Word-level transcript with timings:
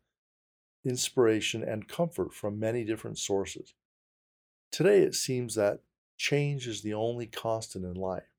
inspiration, 0.84 1.64
and 1.64 1.88
comfort 1.88 2.34
from 2.34 2.60
many 2.60 2.84
different 2.84 3.18
sources. 3.18 3.74
Today, 4.70 5.00
it 5.00 5.16
seems 5.16 5.56
that 5.56 5.80
change 6.18 6.68
is 6.68 6.82
the 6.82 6.94
only 6.94 7.26
constant 7.26 7.86
in 7.86 7.94
life. 7.94 8.35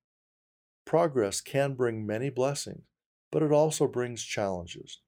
Progress 0.87 1.41
can 1.41 1.75
bring 1.75 2.07
many 2.07 2.31
blessings, 2.31 2.85
but 3.33 3.43
it 3.43 3.51
also 3.51 3.89
brings 3.89 4.23
challenges. 4.23 5.01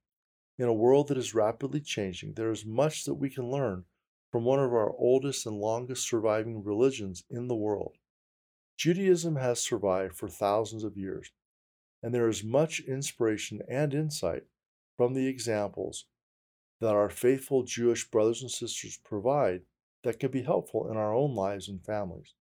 In 0.58 0.66
a 0.66 0.72
world 0.74 1.06
that 1.06 1.16
is 1.16 1.36
rapidly 1.36 1.80
changing, 1.80 2.34
there 2.34 2.50
is 2.50 2.66
much 2.66 3.04
that 3.04 3.14
we 3.14 3.30
can 3.30 3.48
learn 3.48 3.84
from 4.32 4.44
one 4.44 4.58
of 4.58 4.72
our 4.72 4.92
oldest 4.98 5.46
and 5.46 5.56
longest 5.56 6.08
surviving 6.08 6.64
religions 6.64 7.22
in 7.30 7.46
the 7.46 7.54
world. 7.54 7.94
Judaism 8.76 9.36
has 9.36 9.62
survived 9.62 10.16
for 10.16 10.28
thousands 10.28 10.82
of 10.82 10.96
years, 10.96 11.30
and 12.02 12.12
there 12.12 12.28
is 12.28 12.42
much 12.42 12.80
inspiration 12.80 13.62
and 13.68 13.94
insight 13.94 14.42
from 14.96 15.14
the 15.14 15.28
examples 15.28 16.06
that 16.80 16.94
our 16.94 17.08
faithful 17.08 17.62
Jewish 17.62 18.10
brothers 18.10 18.42
and 18.42 18.50
sisters 18.50 18.98
provide 19.04 19.62
that 20.02 20.18
can 20.18 20.32
be 20.32 20.42
helpful 20.42 20.90
in 20.90 20.96
our 20.96 21.14
own 21.14 21.36
lives 21.36 21.68
and 21.68 21.84
families. 21.84 22.34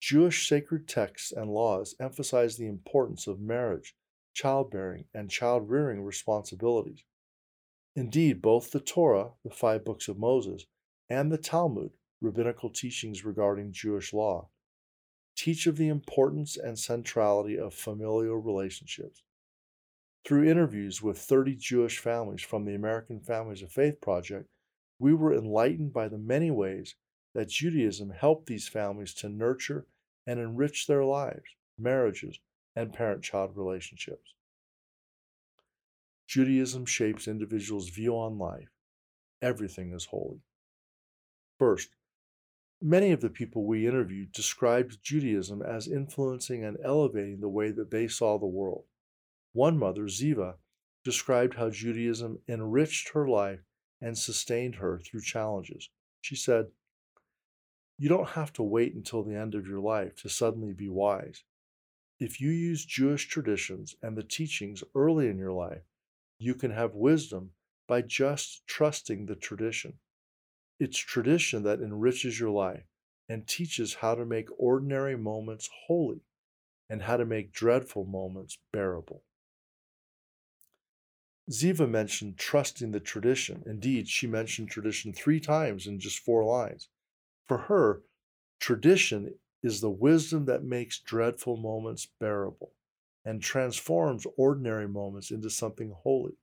Jewish 0.00 0.48
sacred 0.48 0.86
texts 0.86 1.32
and 1.32 1.50
laws 1.50 1.94
emphasize 2.00 2.56
the 2.56 2.68
importance 2.68 3.26
of 3.26 3.40
marriage, 3.40 3.96
childbearing, 4.32 5.06
and 5.12 5.30
child 5.30 5.68
rearing 5.68 6.02
responsibilities. 6.02 7.04
Indeed, 7.96 8.40
both 8.40 8.70
the 8.70 8.80
Torah, 8.80 9.32
the 9.42 9.50
five 9.50 9.84
books 9.84 10.06
of 10.06 10.18
Moses, 10.18 10.66
and 11.08 11.32
the 11.32 11.38
Talmud, 11.38 11.90
rabbinical 12.20 12.70
teachings 12.70 13.24
regarding 13.24 13.72
Jewish 13.72 14.12
law, 14.12 14.50
teach 15.36 15.66
of 15.66 15.76
the 15.76 15.88
importance 15.88 16.56
and 16.56 16.78
centrality 16.78 17.58
of 17.58 17.74
familial 17.74 18.36
relationships. 18.36 19.22
Through 20.24 20.48
interviews 20.48 21.02
with 21.02 21.18
30 21.18 21.56
Jewish 21.56 21.98
families 21.98 22.42
from 22.42 22.64
the 22.64 22.74
American 22.74 23.20
Families 23.20 23.62
of 23.62 23.72
Faith 23.72 24.00
Project, 24.00 24.48
we 24.98 25.14
were 25.14 25.32
enlightened 25.34 25.92
by 25.92 26.08
the 26.08 26.18
many 26.18 26.50
ways 26.50 26.94
that 27.38 27.50
Judaism 27.50 28.10
helped 28.10 28.46
these 28.46 28.66
families 28.66 29.14
to 29.14 29.28
nurture 29.28 29.86
and 30.26 30.40
enrich 30.40 30.88
their 30.88 31.04
lives, 31.04 31.44
marriages, 31.78 32.40
and 32.74 32.92
parent 32.92 33.22
child 33.22 33.52
relationships. 33.54 34.34
Judaism 36.26 36.84
shapes 36.84 37.28
individuals' 37.28 37.90
view 37.90 38.18
on 38.18 38.40
life. 38.40 38.70
Everything 39.40 39.92
is 39.92 40.06
holy. 40.06 40.40
First, 41.60 41.90
many 42.82 43.12
of 43.12 43.20
the 43.20 43.30
people 43.30 43.64
we 43.64 43.86
interviewed 43.86 44.32
described 44.32 44.98
Judaism 45.04 45.62
as 45.62 45.86
influencing 45.86 46.64
and 46.64 46.76
elevating 46.84 47.38
the 47.38 47.48
way 47.48 47.70
that 47.70 47.92
they 47.92 48.08
saw 48.08 48.36
the 48.36 48.46
world. 48.46 48.82
One 49.52 49.78
mother, 49.78 50.08
Ziva, 50.08 50.54
described 51.04 51.54
how 51.54 51.70
Judaism 51.70 52.40
enriched 52.48 53.10
her 53.10 53.28
life 53.28 53.60
and 54.00 54.18
sustained 54.18 54.74
her 54.74 54.98
through 54.98 55.20
challenges. 55.20 55.88
She 56.20 56.34
said, 56.34 56.66
you 57.98 58.08
don't 58.08 58.30
have 58.30 58.52
to 58.54 58.62
wait 58.62 58.94
until 58.94 59.24
the 59.24 59.34
end 59.34 59.54
of 59.54 59.66
your 59.66 59.80
life 59.80 60.14
to 60.22 60.28
suddenly 60.28 60.72
be 60.72 60.88
wise. 60.88 61.42
If 62.20 62.40
you 62.40 62.50
use 62.50 62.84
Jewish 62.84 63.28
traditions 63.28 63.96
and 64.02 64.16
the 64.16 64.22
teachings 64.22 64.84
early 64.94 65.28
in 65.28 65.38
your 65.38 65.52
life, 65.52 65.82
you 66.38 66.54
can 66.54 66.70
have 66.70 66.94
wisdom 66.94 67.50
by 67.88 68.02
just 68.02 68.66
trusting 68.66 69.26
the 69.26 69.34
tradition. 69.34 69.94
It's 70.78 70.98
tradition 70.98 71.64
that 71.64 71.80
enriches 71.80 72.38
your 72.38 72.50
life 72.50 72.84
and 73.28 73.46
teaches 73.46 73.94
how 73.94 74.14
to 74.14 74.24
make 74.24 74.48
ordinary 74.58 75.16
moments 75.16 75.68
holy 75.86 76.20
and 76.88 77.02
how 77.02 77.16
to 77.16 77.26
make 77.26 77.52
dreadful 77.52 78.04
moments 78.04 78.58
bearable. 78.72 79.22
Ziva 81.50 81.88
mentioned 81.88 82.36
trusting 82.36 82.92
the 82.92 83.00
tradition. 83.00 83.62
Indeed, 83.66 84.08
she 84.08 84.26
mentioned 84.26 84.70
tradition 84.70 85.12
three 85.12 85.40
times 85.40 85.86
in 85.86 85.98
just 85.98 86.18
four 86.18 86.44
lines. 86.44 86.88
For 87.48 87.58
her, 87.58 88.02
tradition 88.60 89.34
is 89.62 89.80
the 89.80 89.90
wisdom 89.90 90.44
that 90.44 90.62
makes 90.62 91.00
dreadful 91.00 91.56
moments 91.56 92.06
bearable 92.20 92.72
and 93.24 93.42
transforms 93.42 94.26
ordinary 94.36 94.86
moments 94.86 95.30
into 95.30 95.50
something 95.50 95.94
holy. 96.02 96.36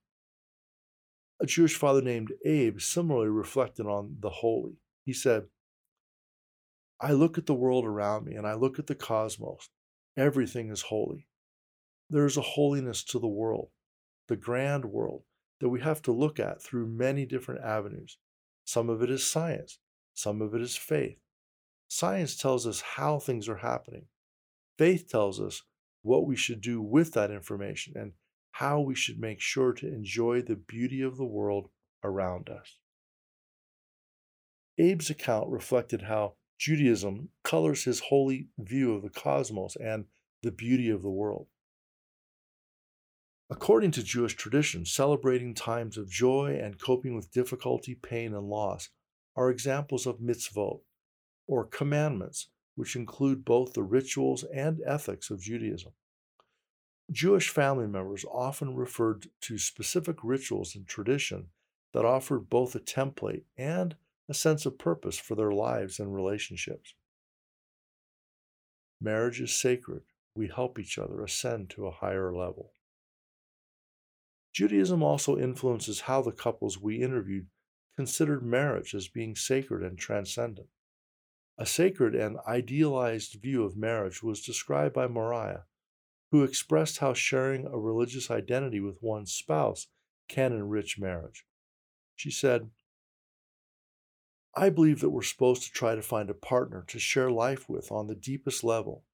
A 1.40 1.46
Jewish 1.46 1.76
father 1.76 2.02
named 2.02 2.32
Abe 2.44 2.80
similarly 2.80 3.28
reflected 3.28 3.86
on 3.86 4.16
the 4.20 4.30
holy. 4.30 4.76
He 5.04 5.12
said, 5.12 5.46
I 7.00 7.12
look 7.12 7.38
at 7.38 7.46
the 7.46 7.54
world 7.54 7.84
around 7.84 8.24
me 8.24 8.34
and 8.34 8.46
I 8.46 8.54
look 8.54 8.78
at 8.78 8.86
the 8.86 8.94
cosmos. 8.94 9.68
Everything 10.16 10.70
is 10.70 10.82
holy. 10.82 11.26
There 12.08 12.24
is 12.24 12.36
a 12.36 12.42
holiness 12.42 13.04
to 13.04 13.18
the 13.18 13.26
world, 13.26 13.68
the 14.28 14.36
grand 14.36 14.86
world, 14.86 15.22
that 15.60 15.68
we 15.68 15.80
have 15.80 16.02
to 16.02 16.12
look 16.12 16.40
at 16.40 16.62
through 16.62 16.86
many 16.86 17.26
different 17.26 17.62
avenues. 17.62 18.18
Some 18.64 18.88
of 18.88 19.02
it 19.02 19.10
is 19.10 19.28
science, 19.28 19.78
some 20.16 20.40
of 20.40 20.54
it 20.54 20.62
is 20.62 20.76
faith. 20.76 21.18
Science 21.88 22.36
tells 22.36 22.66
us 22.66 22.80
how 22.80 23.18
things 23.18 23.48
are 23.48 23.58
happening. 23.58 24.06
Faith 24.78 25.08
tells 25.10 25.38
us 25.38 25.62
what 26.02 26.26
we 26.26 26.34
should 26.34 26.62
do 26.62 26.80
with 26.80 27.12
that 27.12 27.30
information 27.30 27.92
and 27.96 28.12
how 28.52 28.80
we 28.80 28.94
should 28.94 29.20
make 29.20 29.40
sure 29.40 29.74
to 29.74 29.86
enjoy 29.86 30.40
the 30.40 30.56
beauty 30.56 31.02
of 31.02 31.18
the 31.18 31.24
world 31.24 31.68
around 32.02 32.48
us. 32.48 32.78
Abe's 34.78 35.10
account 35.10 35.50
reflected 35.50 36.02
how 36.02 36.36
Judaism 36.58 37.28
colors 37.44 37.84
his 37.84 38.00
holy 38.00 38.48
view 38.58 38.94
of 38.94 39.02
the 39.02 39.10
cosmos 39.10 39.76
and 39.76 40.06
the 40.42 40.50
beauty 40.50 40.88
of 40.88 41.02
the 41.02 41.10
world. 41.10 41.46
According 43.50 43.90
to 43.92 44.02
Jewish 44.02 44.34
tradition, 44.34 44.86
celebrating 44.86 45.52
times 45.54 45.98
of 45.98 46.10
joy 46.10 46.58
and 46.60 46.80
coping 46.80 47.14
with 47.14 47.32
difficulty, 47.32 47.94
pain, 47.94 48.34
and 48.34 48.48
loss 48.48 48.88
are 49.36 49.50
examples 49.50 50.06
of 50.06 50.18
mitzvot, 50.18 50.80
or 51.46 51.64
commandments, 51.64 52.48
which 52.74 52.96
include 52.96 53.44
both 53.44 53.74
the 53.74 53.82
rituals 53.82 54.44
and 54.54 54.80
ethics 54.86 55.30
of 55.30 55.40
Judaism. 55.40 55.92
Jewish 57.10 57.50
family 57.50 57.86
members 57.86 58.24
often 58.24 58.74
referred 58.74 59.26
to 59.42 59.58
specific 59.58 60.16
rituals 60.22 60.74
and 60.74 60.86
tradition 60.86 61.48
that 61.92 62.04
offered 62.04 62.50
both 62.50 62.74
a 62.74 62.80
template 62.80 63.44
and 63.56 63.96
a 64.28 64.34
sense 64.34 64.66
of 64.66 64.78
purpose 64.78 65.18
for 65.18 65.34
their 65.36 65.52
lives 65.52 66.00
and 66.00 66.14
relationships. 66.14 66.94
Marriage 69.00 69.40
is 69.40 69.54
sacred. 69.54 70.02
We 70.34 70.48
help 70.48 70.78
each 70.78 70.98
other 70.98 71.22
ascend 71.22 71.70
to 71.70 71.86
a 71.86 71.92
higher 71.92 72.34
level. 72.34 72.72
Judaism 74.52 75.02
also 75.02 75.38
influences 75.38 76.00
how 76.02 76.22
the 76.22 76.32
couples 76.32 76.80
we 76.80 77.02
interviewed 77.02 77.46
considered 77.96 78.42
marriage 78.42 78.94
as 78.94 79.08
being 79.08 79.34
sacred 79.34 79.82
and 79.82 79.98
transcendent. 79.98 80.68
A 81.58 81.64
sacred 81.64 82.14
and 82.14 82.36
idealized 82.46 83.40
view 83.40 83.64
of 83.64 83.76
marriage 83.76 84.22
was 84.22 84.42
described 84.42 84.94
by 84.94 85.06
Moriah, 85.06 85.64
who 86.30 86.44
expressed 86.44 86.98
how 86.98 87.14
sharing 87.14 87.66
a 87.66 87.78
religious 87.78 88.30
identity 88.30 88.80
with 88.80 89.02
one's 89.02 89.32
spouse 89.32 89.86
can 90.28 90.52
enrich 90.52 90.98
marriage. 90.98 91.46
She 92.14 92.30
said, 92.30 92.70
I 94.54 94.70
believe 94.70 95.00
that 95.00 95.10
we're 95.10 95.22
supposed 95.22 95.62
to 95.64 95.70
try 95.70 95.94
to 95.94 96.02
find 96.02 96.30
a 96.30 96.34
partner 96.34 96.84
to 96.88 96.98
share 96.98 97.30
life 97.30 97.68
with 97.68 97.92
on 97.92 98.06
the 98.06 98.14
deepest 98.14 98.64
level, 98.64 99.04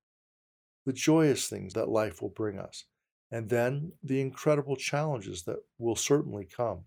the 0.86 0.92
joyous 0.92 1.48
things 1.48 1.74
that 1.74 1.88
life 1.88 2.22
will 2.22 2.30
bring 2.30 2.58
us, 2.58 2.84
and 3.30 3.48
then 3.50 3.92
the 4.02 4.20
incredible 4.20 4.76
challenges 4.76 5.42
that 5.44 5.58
will 5.78 5.96
certainly 5.96 6.44
come. 6.44 6.84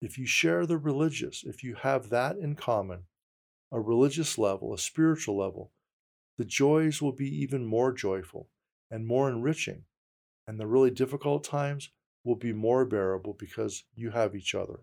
If 0.00 0.16
you 0.16 0.26
share 0.26 0.66
the 0.66 0.78
religious, 0.78 1.44
if 1.44 1.62
you 1.62 1.74
have 1.74 2.08
that 2.08 2.36
in 2.36 2.54
common, 2.56 3.04
a 3.70 3.80
religious 3.80 4.38
level, 4.38 4.72
a 4.72 4.78
spiritual 4.78 5.36
level, 5.36 5.72
the 6.38 6.44
joys 6.44 7.02
will 7.02 7.12
be 7.12 7.28
even 7.42 7.66
more 7.66 7.92
joyful 7.92 8.48
and 8.90 9.06
more 9.06 9.28
enriching, 9.28 9.84
and 10.46 10.58
the 10.58 10.66
really 10.66 10.90
difficult 10.90 11.44
times 11.44 11.90
will 12.24 12.36
be 12.36 12.52
more 12.52 12.84
bearable 12.84 13.34
because 13.38 13.84
you 13.94 14.10
have 14.10 14.34
each 14.34 14.54
other. 14.54 14.80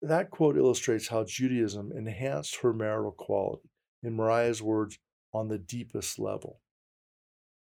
That 0.00 0.30
quote 0.30 0.56
illustrates 0.56 1.08
how 1.08 1.24
Judaism 1.24 1.92
enhanced 1.92 2.56
her 2.62 2.72
marital 2.72 3.12
quality, 3.12 3.68
in 4.02 4.14
Moriah's 4.14 4.62
words, 4.62 4.98
on 5.32 5.48
the 5.48 5.58
deepest 5.58 6.18
level. 6.18 6.60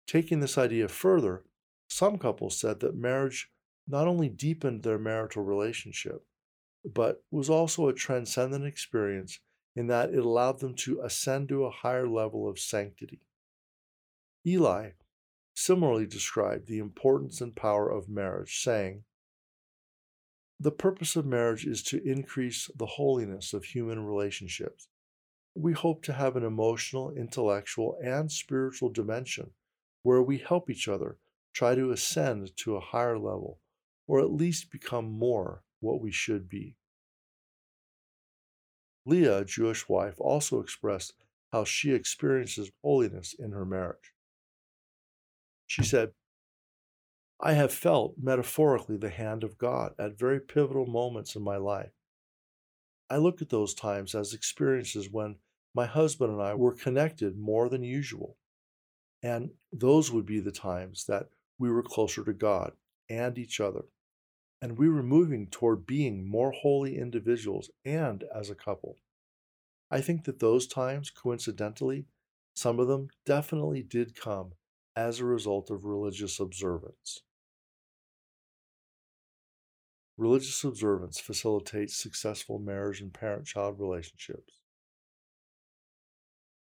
Taking 0.07 0.41
this 0.41 0.57
idea 0.57 0.87
further, 0.87 1.43
some 1.87 2.17
couples 2.17 2.59
said 2.59 2.79
that 2.81 2.95
marriage 2.95 3.49
not 3.87 4.07
only 4.07 4.29
deepened 4.29 4.83
their 4.83 4.99
marital 4.99 5.43
relationship, 5.43 6.25
but 6.85 7.23
was 7.31 7.49
also 7.49 7.87
a 7.87 7.93
transcendent 7.93 8.65
experience 8.65 9.39
in 9.75 9.87
that 9.87 10.13
it 10.13 10.23
allowed 10.23 10.59
them 10.59 10.75
to 10.75 11.01
ascend 11.01 11.49
to 11.49 11.65
a 11.65 11.71
higher 11.71 12.07
level 12.07 12.47
of 12.47 12.59
sanctity. 12.59 13.21
Eli 14.45 14.91
similarly 15.55 16.05
described 16.05 16.67
the 16.67 16.79
importance 16.79 17.41
and 17.41 17.55
power 17.55 17.89
of 17.89 18.09
marriage, 18.09 18.61
saying, 18.61 19.03
The 20.59 20.71
purpose 20.71 21.15
of 21.15 21.25
marriage 21.25 21.65
is 21.65 21.83
to 21.83 22.03
increase 22.03 22.69
the 22.75 22.85
holiness 22.85 23.53
of 23.53 23.65
human 23.65 24.05
relationships. 24.05 24.87
We 25.55 25.73
hope 25.73 26.03
to 26.03 26.13
have 26.13 26.35
an 26.35 26.43
emotional, 26.43 27.11
intellectual, 27.11 27.97
and 28.03 28.31
spiritual 28.31 28.89
dimension 28.89 29.51
where 30.01 30.21
we 30.21 30.39
help 30.39 30.69
each 30.69 30.87
other 30.87 31.17
try 31.53 31.75
to 31.75 31.91
ascend 31.91 32.55
to 32.57 32.75
a 32.75 32.81
higher 32.81 33.17
level, 33.17 33.59
or 34.07 34.19
at 34.19 34.31
least 34.31 34.71
become 34.71 35.05
more 35.05 35.63
what 35.79 36.01
we 36.01 36.11
should 36.11 36.49
be. 36.49 36.75
Leah, 39.05 39.39
a 39.39 39.45
Jewish 39.45 39.89
wife, 39.89 40.15
also 40.19 40.59
expressed 40.59 41.13
how 41.51 41.63
she 41.63 41.93
experiences 41.93 42.71
holiness 42.83 43.35
in 43.37 43.51
her 43.51 43.65
marriage. 43.65 44.13
She 45.67 45.83
said, 45.83 46.11
I 47.39 47.53
have 47.53 47.73
felt 47.73 48.15
metaphorically 48.21 48.97
the 48.97 49.09
hand 49.09 49.43
of 49.43 49.57
God 49.57 49.93
at 49.99 50.17
very 50.17 50.39
pivotal 50.39 50.85
moments 50.85 51.35
in 51.35 51.41
my 51.41 51.57
life. 51.57 51.91
I 53.09 53.17
look 53.17 53.41
at 53.41 53.49
those 53.49 53.73
times 53.73 54.15
as 54.15 54.33
experiences 54.33 55.09
when 55.11 55.35
my 55.75 55.85
husband 55.85 56.31
and 56.31 56.41
I 56.41 56.53
were 56.53 56.73
connected 56.73 57.37
more 57.37 57.67
than 57.67 57.83
usual. 57.83 58.37
And 59.21 59.51
those 59.71 60.11
would 60.11 60.25
be 60.25 60.39
the 60.39 60.51
times 60.51 61.05
that 61.05 61.29
we 61.59 61.69
were 61.69 61.83
closer 61.83 62.23
to 62.23 62.33
God 62.33 62.73
and 63.17 63.37
each 63.37 63.59
other. 63.59 63.85
And 64.61 64.77
we 64.77 64.89
were 64.89 65.03
moving 65.03 65.47
toward 65.47 65.85
being 65.85 66.29
more 66.29 66.51
holy 66.51 66.97
individuals 66.97 67.69
and 67.83 68.23
as 68.33 68.49
a 68.49 68.55
couple. 68.55 68.97
I 69.91 70.01
think 70.01 70.23
that 70.23 70.39
those 70.39 70.67
times, 70.67 71.11
coincidentally, 71.11 72.05
some 72.55 72.79
of 72.79 72.87
them 72.87 73.09
definitely 73.25 73.83
did 73.83 74.15
come 74.15 74.53
as 74.95 75.19
a 75.19 75.25
result 75.25 75.69
of 75.69 75.85
religious 75.85 76.39
observance. 76.39 77.21
Religious 80.17 80.63
observance 80.63 81.19
facilitates 81.19 81.95
successful 81.95 82.59
marriage 82.59 83.01
and 83.01 83.13
parent 83.13 83.45
child 83.45 83.79
relationships. 83.79 84.59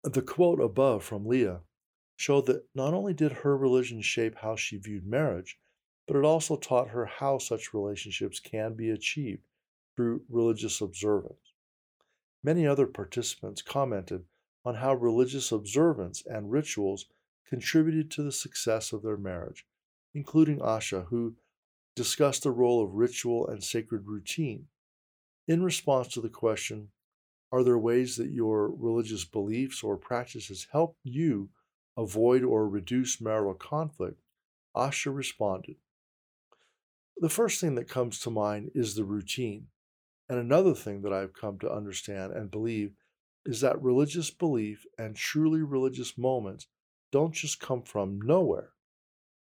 The 0.05 0.23
quote 0.23 0.61
above 0.61 1.05
from 1.05 1.27
Leah 1.27 1.61
showed 2.17 2.47
that 2.47 2.65
not 2.75 2.95
only 2.95 3.13
did 3.13 3.33
her 3.33 3.57
religion 3.57 4.01
shape 4.01 4.37
how 4.39 4.57
she 4.57 4.79
viewed 4.79 5.07
marriage, 5.07 5.59
but 6.07 6.17
it 6.17 6.25
also 6.25 6.57
taught 6.57 6.89
her 6.89 7.07
how 7.07 7.39
such 7.39 7.75
relationships 7.75 8.41
can 8.41 8.75
be 8.75 8.91
achieved 8.91 9.43
through 9.95 10.23
religious 10.29 10.81
observance. 10.81 11.53
Many 12.43 12.67
other 12.67 12.87
participants 12.87 13.63
commented 13.63 14.25
on 14.65 14.77
how 14.77 14.95
religious 14.95 15.53
observance 15.53 16.23
and 16.27 16.51
rituals 16.51 17.07
contributed 17.47 18.11
to 18.11 18.23
the 18.23 18.33
success 18.33 18.93
of 18.93 19.03
their 19.03 19.17
marriage, 19.17 19.67
including 20.15 20.59
Asha, 20.59 21.07
who 21.07 21.37
discussed 21.95 22.43
the 22.43 22.51
role 22.51 22.83
of 22.83 22.95
ritual 22.95 23.47
and 23.47 23.63
sacred 23.63 24.07
routine. 24.07 24.67
In 25.47 25.63
response 25.63 26.09
to 26.09 26.21
the 26.21 26.29
question, 26.29 26.89
Are 27.51 27.63
there 27.63 27.79
ways 27.79 28.17
that 28.17 28.31
your 28.31 28.69
religious 28.71 29.25
beliefs 29.25 29.83
or 29.83 29.97
practices 29.97 30.69
help 30.73 30.97
you 31.03 31.51
avoid 31.97 32.43
or 32.43 32.69
reduce 32.69 33.21
marital 33.21 33.55
conflict, 33.55 34.21
Asha 34.75 35.15
responded. 35.15 35.77
The 37.17 37.29
first 37.29 37.61
thing 37.61 37.75
that 37.77 37.89
comes 37.89 38.21
to 38.21 38.31
mind 38.31 38.73
is 38.75 38.95
the 38.95 39.05
routine. 39.05 39.69
And 40.29 40.39
another 40.39 40.75
thing 40.75 41.03
that 41.03 41.13
I've 41.13 41.35
come 41.35 41.59
to 41.61 41.73
understand 41.73 42.33
and 42.33 42.51
believe 42.51 42.93
is 43.45 43.61
that 43.61 43.83
religious 43.83 44.31
belief 44.31 44.87
and 44.99 45.15
truly 45.17 45.63
religious 45.63 46.17
moments 46.17 46.67
don't 47.11 47.35
just 47.35 47.61
come 47.61 47.83
from 47.83 48.21
nowhere. 48.21 48.71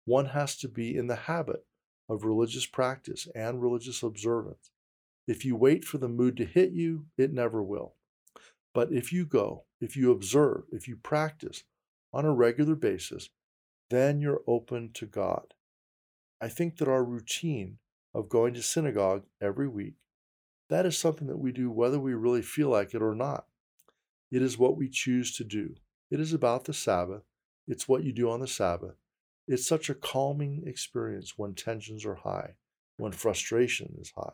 One 0.04 0.26
has 0.26 0.56
to 0.58 0.68
be 0.68 0.96
in 0.96 1.06
the 1.06 1.16
habit 1.16 1.64
of 2.08 2.24
religious 2.24 2.66
practice 2.66 3.28
and 3.34 3.62
religious 3.62 4.02
observance. 4.02 4.70
If 5.28 5.44
you 5.44 5.54
wait 5.54 5.84
for 5.84 5.98
the 5.98 6.08
mood 6.08 6.36
to 6.38 6.44
hit 6.44 6.72
you, 6.72 7.06
it 7.16 7.32
never 7.32 7.62
will. 7.62 7.94
But 8.74 8.92
if 8.92 9.12
you 9.12 9.24
go, 9.24 9.64
if 9.80 9.96
you 9.96 10.10
observe, 10.10 10.64
if 10.72 10.88
you 10.88 10.96
practice, 10.96 11.62
on 12.12 12.24
a 12.24 12.32
regular 12.32 12.74
basis, 12.74 13.30
then 13.90 14.20
you're 14.20 14.42
open 14.46 14.90
to 14.94 15.06
God. 15.06 15.54
I 16.42 16.48
think 16.48 16.78
that 16.78 16.88
our 16.88 17.04
routine 17.04 17.78
of 18.12 18.28
going 18.28 18.54
to 18.54 18.62
synagogue 18.62 19.22
every 19.40 19.68
week, 19.68 19.94
that 20.68 20.84
is 20.84 20.98
something 20.98 21.28
that 21.28 21.38
we 21.38 21.52
do 21.52 21.70
whether 21.70 22.00
we 22.00 22.14
really 22.14 22.42
feel 22.42 22.68
like 22.68 22.94
it 22.94 23.00
or 23.00 23.14
not. 23.14 23.46
It 24.32 24.42
is 24.42 24.58
what 24.58 24.76
we 24.76 24.88
choose 24.88 25.36
to 25.36 25.44
do. 25.44 25.76
It 26.10 26.18
is 26.18 26.32
about 26.32 26.64
the 26.64 26.74
Sabbath. 26.74 27.22
It's 27.68 27.86
what 27.86 28.02
you 28.02 28.12
do 28.12 28.28
on 28.28 28.40
the 28.40 28.48
Sabbath. 28.48 28.96
It's 29.46 29.64
such 29.64 29.88
a 29.88 29.94
calming 29.94 30.64
experience 30.66 31.34
when 31.36 31.54
tensions 31.54 32.04
are 32.04 32.16
high, 32.16 32.54
when 32.96 33.12
frustration 33.12 33.94
is 34.00 34.12
high. 34.16 34.32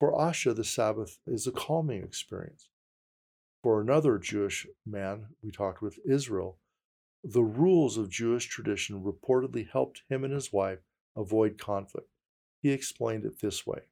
For 0.00 0.12
Asha, 0.12 0.54
the 0.54 0.64
Sabbath 0.64 1.20
is 1.28 1.46
a 1.46 1.52
calming 1.52 2.02
experience. 2.02 2.70
For 3.62 3.80
another 3.80 4.18
Jewish 4.18 4.66
man 4.84 5.26
we 5.44 5.52
talked 5.52 5.80
with, 5.80 6.00
Israel, 6.04 6.58
the 7.32 7.42
rules 7.42 7.96
of 7.96 8.08
Jewish 8.08 8.46
tradition 8.46 9.02
reportedly 9.02 9.68
helped 9.68 10.02
him 10.08 10.22
and 10.22 10.32
his 10.32 10.52
wife 10.52 10.78
avoid 11.16 11.58
conflict. 11.58 12.08
He 12.62 12.70
explained 12.70 13.24
it 13.24 13.40
this 13.40 13.66
way 13.66 13.82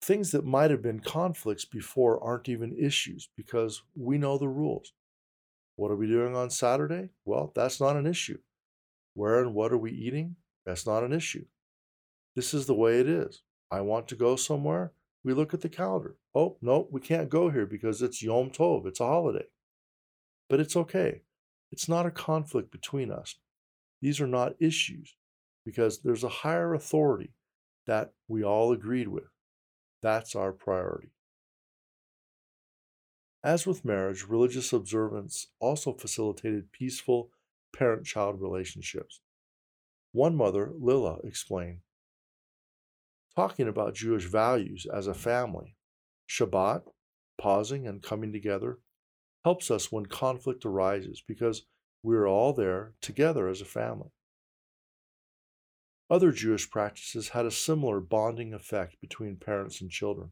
Things 0.00 0.30
that 0.30 0.44
might 0.44 0.70
have 0.70 0.82
been 0.82 1.00
conflicts 1.00 1.64
before 1.64 2.22
aren't 2.22 2.48
even 2.48 2.76
issues 2.78 3.28
because 3.36 3.82
we 3.94 4.16
know 4.16 4.38
the 4.38 4.48
rules. 4.48 4.92
What 5.74 5.90
are 5.90 5.96
we 5.96 6.06
doing 6.06 6.34
on 6.34 6.48
Saturday? 6.48 7.10
Well, 7.24 7.52
that's 7.54 7.80
not 7.80 7.96
an 7.96 8.06
issue. 8.06 8.38
Where 9.14 9.40
and 9.40 9.54
what 9.54 9.72
are 9.72 9.78
we 9.78 9.92
eating? 9.92 10.36
That's 10.64 10.86
not 10.86 11.04
an 11.04 11.12
issue. 11.12 11.44
This 12.34 12.54
is 12.54 12.66
the 12.66 12.74
way 12.74 13.00
it 13.00 13.08
is. 13.08 13.42
I 13.70 13.82
want 13.82 14.08
to 14.08 14.16
go 14.16 14.36
somewhere. 14.36 14.92
We 15.24 15.34
look 15.34 15.52
at 15.52 15.60
the 15.60 15.68
calendar. 15.68 16.16
Oh, 16.34 16.56
no, 16.62 16.88
we 16.90 17.00
can't 17.00 17.28
go 17.28 17.50
here 17.50 17.66
because 17.66 18.00
it's 18.00 18.22
Yom 18.22 18.50
Tov, 18.50 18.86
it's 18.86 19.00
a 19.00 19.06
holiday. 19.06 19.46
But 20.48 20.60
it's 20.60 20.76
okay. 20.76 21.22
It's 21.70 21.88
not 21.88 22.06
a 22.06 22.10
conflict 22.10 22.70
between 22.70 23.10
us. 23.10 23.36
These 24.00 24.20
are 24.20 24.26
not 24.26 24.54
issues 24.60 25.16
because 25.64 26.00
there's 26.00 26.24
a 26.24 26.28
higher 26.28 26.74
authority 26.74 27.34
that 27.86 28.12
we 28.28 28.44
all 28.44 28.72
agreed 28.72 29.08
with. 29.08 29.30
That's 30.02 30.34
our 30.34 30.52
priority. 30.52 31.10
As 33.42 33.66
with 33.66 33.84
marriage, 33.84 34.26
religious 34.28 34.72
observance 34.72 35.48
also 35.60 35.92
facilitated 35.92 36.72
peaceful 36.72 37.30
parent 37.76 38.04
child 38.06 38.40
relationships. 38.40 39.20
One 40.12 40.36
mother, 40.36 40.72
Lila, 40.78 41.18
explained 41.24 41.80
talking 43.36 43.68
about 43.68 43.94
Jewish 43.94 44.24
values 44.24 44.86
as 44.92 45.06
a 45.06 45.14
family, 45.14 45.76
Shabbat, 46.28 46.82
pausing 47.38 47.86
and 47.86 48.02
coming 48.02 48.32
together, 48.32 48.78
helps 49.46 49.70
us 49.70 49.92
when 49.92 50.04
conflict 50.04 50.66
arises 50.66 51.22
because 51.24 51.66
we're 52.02 52.26
all 52.26 52.52
there 52.52 52.94
together 53.00 53.46
as 53.46 53.60
a 53.60 53.64
family. 53.64 54.10
Other 56.10 56.32
Jewish 56.32 56.68
practices 56.68 57.28
had 57.28 57.46
a 57.46 57.52
similar 57.52 58.00
bonding 58.00 58.52
effect 58.52 59.00
between 59.00 59.36
parents 59.36 59.80
and 59.80 59.88
children. 59.88 60.30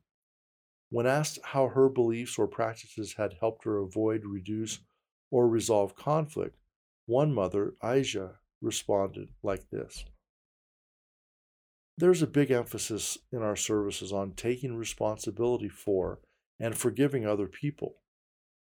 When 0.90 1.06
asked 1.06 1.38
how 1.44 1.68
her 1.68 1.88
beliefs 1.88 2.40
or 2.40 2.48
practices 2.48 3.14
had 3.16 3.36
helped 3.38 3.62
her 3.66 3.78
avoid, 3.78 4.24
reduce, 4.24 4.80
or 5.30 5.46
resolve 5.48 5.94
conflict, 5.94 6.58
one 7.06 7.32
mother, 7.32 7.74
Aisha, 7.84 8.38
responded 8.60 9.28
like 9.44 9.70
this 9.70 10.04
There's 11.96 12.22
a 12.22 12.26
big 12.26 12.50
emphasis 12.50 13.16
in 13.30 13.42
our 13.42 13.54
services 13.54 14.12
on 14.12 14.32
taking 14.32 14.74
responsibility 14.74 15.68
for 15.68 16.18
and 16.58 16.76
forgiving 16.76 17.24
other 17.24 17.46
people, 17.46 18.00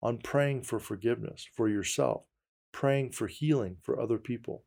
on 0.04 0.18
praying 0.18 0.62
for 0.62 0.80
forgiveness 0.80 1.48
for 1.56 1.70
yourself, 1.70 2.26
praying 2.74 3.10
for 3.10 3.28
healing 3.28 3.78
for 3.82 4.00
other 4.00 4.18
people. 4.18 4.66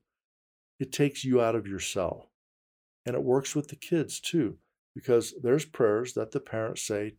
It 0.81 0.90
takes 0.90 1.25
you 1.25 1.43
out 1.43 1.55
of 1.55 1.66
yourself. 1.66 2.25
And 3.05 3.14
it 3.14 3.23
works 3.23 3.55
with 3.55 3.69
the 3.69 3.76
kids 3.76 4.19
too, 4.19 4.57
because 4.95 5.35
there's 5.43 5.66
prayers 5.66 6.14
that 6.14 6.33
the 6.33 6.40
parents 6.40 6.83
say 6.83 7.16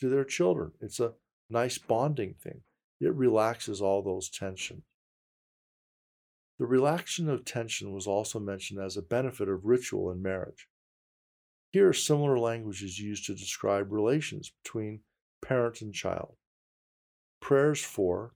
to 0.00 0.08
their 0.08 0.24
children. 0.24 0.72
It's 0.80 0.98
a 0.98 1.12
nice 1.48 1.78
bonding 1.78 2.34
thing. 2.34 2.62
It 3.00 3.14
relaxes 3.14 3.80
all 3.80 4.02
those 4.02 4.28
tensions. 4.28 4.82
The 6.58 6.66
relaxation 6.66 7.28
of 7.28 7.44
tension 7.44 7.92
was 7.92 8.06
also 8.06 8.38
mentioned 8.38 8.80
as 8.80 8.96
a 8.96 9.02
benefit 9.02 9.48
of 9.48 9.64
ritual 9.64 10.10
in 10.10 10.22
marriage. 10.22 10.68
Here, 11.70 11.92
similar 11.92 12.38
language 12.38 12.82
is 12.82 12.98
used 12.98 13.26
to 13.26 13.34
describe 13.34 13.92
relations 13.92 14.52
between 14.62 15.00
parent 15.44 15.80
and 15.80 15.92
child. 15.94 16.36
Prayers 17.44 17.84
for, 17.84 18.32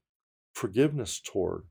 forgiveness 0.52 1.18
toward, 1.18 1.66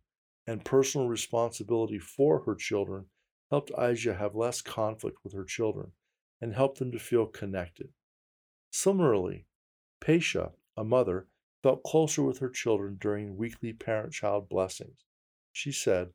and 0.48 0.66
personal 0.66 1.08
responsibility 1.08 2.00
for 2.00 2.40
her 2.40 2.56
children 2.56 3.06
helped 3.52 3.72
Aisha 3.74 4.18
have 4.18 4.34
less 4.34 4.60
conflict 4.64 5.20
with 5.24 5.34
her 5.34 5.44
children 5.44 5.92
and 6.42 6.56
helped 6.56 6.80
them 6.80 6.92
to 6.92 6.98
feel 6.98 7.28
connected. 7.28 7.90
Similarly, 8.72 9.46
Pesha, 10.02 10.54
a 10.76 10.84
mother, 10.84 11.28
felt 11.62 11.84
closer 11.84 12.24
with 12.24 12.40
her 12.40 12.50
children 12.50 12.98
during 13.00 13.38
weekly 13.38 13.72
parent 13.72 14.14
child 14.14 14.50
blessings. 14.50 15.06
She 15.52 15.72
said, 15.72 16.14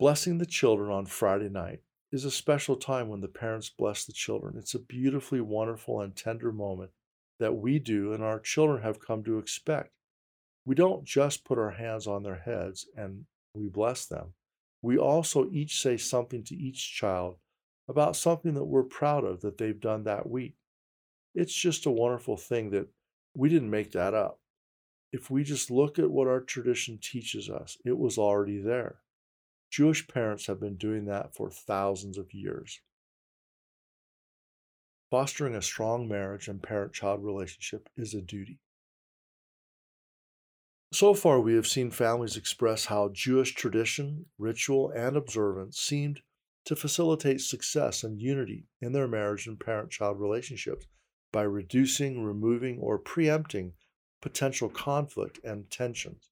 Blessing 0.00 0.38
the 0.38 0.46
children 0.46 0.90
on 0.90 1.04
Friday 1.04 1.50
night 1.50 1.82
is 2.10 2.24
a 2.24 2.30
special 2.30 2.76
time 2.76 3.08
when 3.08 3.20
the 3.20 3.28
parents 3.28 3.68
bless 3.68 4.06
the 4.06 4.14
children. 4.14 4.56
It's 4.56 4.74
a 4.74 4.78
beautifully 4.78 5.42
wonderful 5.42 6.00
and 6.00 6.16
tender 6.16 6.52
moment 6.52 6.92
that 7.38 7.56
we 7.56 7.78
do 7.78 8.12
and 8.12 8.22
our 8.22 8.40
children 8.40 8.82
have 8.82 9.04
come 9.04 9.24
to 9.24 9.38
expect. 9.38 9.90
We 10.64 10.74
don't 10.74 11.04
just 11.04 11.44
put 11.44 11.58
our 11.58 11.72
hands 11.72 12.06
on 12.06 12.22
their 12.22 12.38
heads 12.38 12.86
and 12.96 13.26
we 13.54 13.68
bless 13.68 14.06
them. 14.06 14.34
We 14.82 14.98
also 14.98 15.48
each 15.50 15.80
say 15.80 15.96
something 15.96 16.44
to 16.44 16.54
each 16.54 16.94
child 16.94 17.36
about 17.88 18.16
something 18.16 18.54
that 18.54 18.64
we're 18.64 18.82
proud 18.82 19.24
of 19.24 19.40
that 19.40 19.58
they've 19.58 19.80
done 19.80 20.04
that 20.04 20.28
week. 20.28 20.54
It's 21.34 21.54
just 21.54 21.86
a 21.86 21.90
wonderful 21.90 22.36
thing 22.36 22.70
that 22.70 22.88
we 23.34 23.48
didn't 23.48 23.70
make 23.70 23.92
that 23.92 24.14
up. 24.14 24.38
If 25.12 25.30
we 25.30 25.44
just 25.44 25.70
look 25.70 25.98
at 25.98 26.10
what 26.10 26.26
our 26.26 26.40
tradition 26.40 26.98
teaches 27.00 27.48
us, 27.50 27.76
it 27.84 27.98
was 27.98 28.18
already 28.18 28.60
there. 28.60 28.96
Jewish 29.70 30.06
parents 30.06 30.46
have 30.46 30.60
been 30.60 30.76
doing 30.76 31.06
that 31.06 31.34
for 31.34 31.50
thousands 31.50 32.16
of 32.16 32.32
years. 32.32 32.80
Fostering 35.14 35.54
a 35.54 35.62
strong 35.62 36.08
marriage 36.08 36.48
and 36.48 36.60
parent 36.60 36.92
child 36.92 37.22
relationship 37.22 37.88
is 37.96 38.14
a 38.14 38.20
duty. 38.20 38.58
So 40.92 41.14
far, 41.14 41.38
we 41.38 41.54
have 41.54 41.68
seen 41.68 41.92
families 41.92 42.36
express 42.36 42.86
how 42.86 43.10
Jewish 43.10 43.54
tradition, 43.54 44.26
ritual, 44.38 44.90
and 44.90 45.16
observance 45.16 45.78
seemed 45.78 46.22
to 46.64 46.74
facilitate 46.74 47.42
success 47.42 48.02
and 48.02 48.20
unity 48.20 48.66
in 48.80 48.90
their 48.90 49.06
marriage 49.06 49.46
and 49.46 49.60
parent 49.60 49.92
child 49.92 50.18
relationships 50.18 50.88
by 51.30 51.42
reducing, 51.42 52.24
removing, 52.24 52.80
or 52.80 52.98
preempting 52.98 53.74
potential 54.20 54.68
conflict 54.68 55.38
and 55.44 55.70
tensions. 55.70 56.28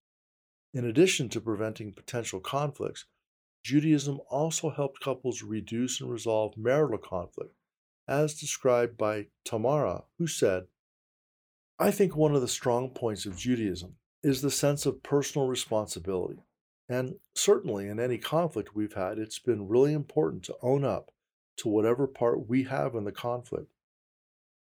In 0.74 0.84
addition 0.84 1.28
to 1.28 1.40
preventing 1.40 1.92
potential 1.92 2.40
conflicts, 2.40 3.04
Judaism 3.62 4.18
also 4.28 4.70
helped 4.70 4.98
couples 4.98 5.40
reduce 5.40 6.00
and 6.00 6.10
resolve 6.10 6.56
marital 6.56 6.98
conflict, 6.98 7.54
as 8.12 8.34
described 8.34 8.96
by 8.96 9.26
Tamara, 9.44 10.04
who 10.18 10.26
said, 10.26 10.64
I 11.78 11.90
think 11.90 12.14
one 12.14 12.34
of 12.34 12.40
the 12.40 12.48
strong 12.48 12.90
points 12.90 13.26
of 13.26 13.36
Judaism 13.36 13.96
is 14.22 14.42
the 14.42 14.50
sense 14.50 14.86
of 14.86 15.02
personal 15.02 15.48
responsibility. 15.48 16.44
And 16.88 17.16
certainly 17.34 17.88
in 17.88 17.98
any 17.98 18.18
conflict 18.18 18.74
we've 18.74 18.92
had, 18.92 19.18
it's 19.18 19.38
been 19.38 19.68
really 19.68 19.92
important 19.92 20.42
to 20.44 20.56
own 20.62 20.84
up 20.84 21.10
to 21.58 21.68
whatever 21.68 22.06
part 22.06 22.48
we 22.48 22.64
have 22.64 22.94
in 22.94 23.04
the 23.04 23.12
conflict 23.12 23.72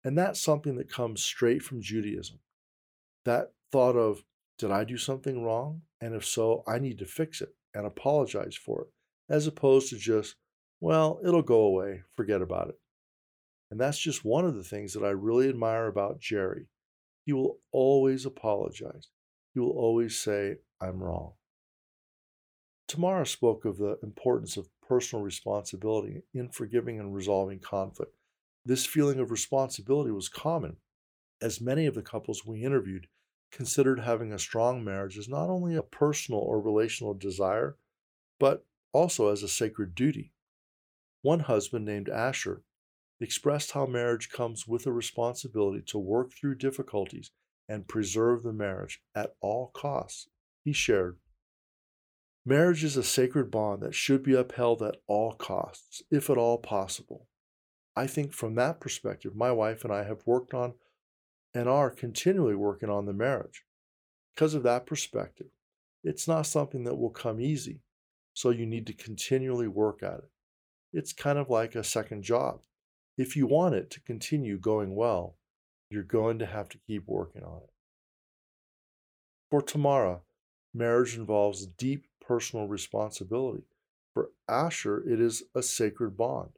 and 0.04 0.16
that's 0.16 0.40
something 0.40 0.76
that 0.76 0.90
comes 0.90 1.22
straight 1.22 1.62
from 1.62 1.82
Judaism. 1.82 2.38
That 3.24 3.52
thought 3.70 3.96
of, 3.96 4.24
did 4.58 4.70
I 4.70 4.84
do 4.84 4.96
something 4.96 5.42
wrong? 5.42 5.82
And 6.00 6.14
if 6.14 6.24
so, 6.24 6.62
I 6.66 6.78
need 6.78 6.98
to 6.98 7.06
fix 7.06 7.40
it 7.40 7.54
and 7.74 7.86
apologize 7.86 8.56
for 8.56 8.82
it, 8.82 8.88
as 9.28 9.46
opposed 9.46 9.90
to 9.90 9.96
just, 9.96 10.36
well, 10.80 11.20
it'll 11.24 11.42
go 11.42 11.60
away, 11.60 12.02
forget 12.16 12.40
about 12.40 12.68
it. 12.68 12.78
And 13.70 13.80
that's 13.80 13.98
just 13.98 14.24
one 14.24 14.44
of 14.44 14.54
the 14.54 14.64
things 14.64 14.94
that 14.94 15.04
I 15.04 15.10
really 15.10 15.48
admire 15.48 15.86
about 15.86 16.20
Jerry. 16.20 16.66
He 17.24 17.32
will 17.32 17.58
always 17.70 18.26
apologize, 18.26 19.08
he 19.54 19.60
will 19.60 19.70
always 19.70 20.18
say, 20.18 20.56
I'm 20.80 21.02
wrong. 21.02 21.34
Tamara 22.88 23.24
spoke 23.24 23.64
of 23.64 23.78
the 23.78 23.98
importance 24.02 24.56
of 24.56 24.68
personal 24.86 25.24
responsibility 25.24 26.22
in 26.34 26.48
forgiving 26.48 26.98
and 26.98 27.14
resolving 27.14 27.60
conflict. 27.60 28.12
This 28.64 28.84
feeling 28.84 29.20
of 29.20 29.30
responsibility 29.30 30.10
was 30.10 30.28
common, 30.28 30.78
as 31.40 31.60
many 31.60 31.86
of 31.86 31.94
the 31.94 32.02
couples 32.02 32.44
we 32.44 32.64
interviewed 32.64 33.06
considered 33.52 34.00
having 34.00 34.32
a 34.32 34.38
strong 34.38 34.84
marriage 34.84 35.16
as 35.18 35.28
not 35.28 35.48
only 35.48 35.76
a 35.76 35.82
personal 35.82 36.40
or 36.40 36.60
relational 36.60 37.14
desire, 37.14 37.76
but 38.38 38.64
also 38.92 39.30
as 39.30 39.42
a 39.42 39.48
sacred 39.48 39.94
duty. 39.94 40.32
One 41.22 41.40
husband 41.40 41.84
named 41.84 42.08
Asher 42.08 42.62
expressed 43.20 43.72
how 43.72 43.86
marriage 43.86 44.30
comes 44.30 44.66
with 44.66 44.86
a 44.86 44.92
responsibility 44.92 45.82
to 45.86 45.98
work 45.98 46.32
through 46.32 46.54
difficulties 46.54 47.30
and 47.68 47.88
preserve 47.88 48.42
the 48.42 48.52
marriage 48.52 49.00
at 49.14 49.34
all 49.40 49.70
costs. 49.74 50.28
He 50.64 50.72
shared, 50.72 51.18
Marriage 52.44 52.82
is 52.82 52.96
a 52.96 53.02
sacred 53.02 53.50
bond 53.50 53.82
that 53.82 53.94
should 53.94 54.22
be 54.22 54.34
upheld 54.34 54.82
at 54.82 54.96
all 55.06 55.32
costs, 55.32 56.02
if 56.10 56.30
at 56.30 56.38
all 56.38 56.58
possible. 56.58 57.28
I 57.94 58.06
think 58.06 58.32
from 58.32 58.54
that 58.54 58.80
perspective, 58.80 59.36
my 59.36 59.52
wife 59.52 59.84
and 59.84 59.92
I 59.92 60.04
have 60.04 60.26
worked 60.26 60.54
on 60.54 60.74
and 61.52 61.68
are 61.68 61.90
continually 61.90 62.54
working 62.54 62.88
on 62.88 63.04
the 63.04 63.12
marriage. 63.12 63.64
Because 64.34 64.54
of 64.54 64.62
that 64.62 64.86
perspective, 64.86 65.48
it's 66.02 66.26
not 66.26 66.46
something 66.46 66.84
that 66.84 66.96
will 66.96 67.10
come 67.10 67.40
easy. 67.40 67.82
So 68.32 68.50
you 68.50 68.64
need 68.64 68.86
to 68.86 68.94
continually 68.94 69.68
work 69.68 70.02
at 70.02 70.20
it. 70.20 70.30
It's 70.92 71.12
kind 71.12 71.38
of 71.38 71.50
like 71.50 71.74
a 71.74 71.84
second 71.84 72.22
job. 72.22 72.60
If 73.20 73.36
you 73.36 73.46
want 73.46 73.74
it 73.74 73.90
to 73.90 74.00
continue 74.00 74.56
going 74.56 74.96
well, 74.96 75.36
you're 75.90 76.02
going 76.02 76.38
to 76.38 76.46
have 76.46 76.70
to 76.70 76.78
keep 76.78 77.06
working 77.06 77.44
on 77.44 77.58
it. 77.58 77.70
For 79.50 79.60
Tamara, 79.60 80.20
marriage 80.72 81.18
involves 81.18 81.66
deep 81.66 82.06
personal 82.26 82.66
responsibility. 82.66 83.64
For 84.14 84.30
Asher, 84.48 85.06
it 85.06 85.20
is 85.20 85.42
a 85.54 85.62
sacred 85.62 86.16
bond. 86.16 86.52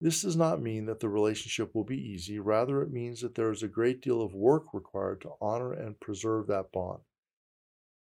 This 0.00 0.22
does 0.22 0.34
not 0.34 0.60
mean 0.60 0.86
that 0.86 0.98
the 0.98 1.08
relationship 1.08 1.72
will 1.72 1.84
be 1.84 2.02
easy, 2.02 2.40
rather, 2.40 2.82
it 2.82 2.90
means 2.90 3.20
that 3.20 3.36
there 3.36 3.52
is 3.52 3.62
a 3.62 3.68
great 3.68 4.02
deal 4.02 4.20
of 4.20 4.34
work 4.34 4.74
required 4.74 5.20
to 5.20 5.34
honor 5.40 5.72
and 5.72 6.00
preserve 6.00 6.48
that 6.48 6.72
bond. 6.72 7.02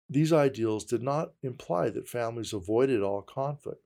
These 0.09 0.33
ideals 0.33 0.83
did 0.83 1.01
not 1.01 1.31
imply 1.41 1.91
that 1.91 2.09
families 2.09 2.51
avoided 2.51 3.01
all 3.01 3.21
conflict, 3.21 3.83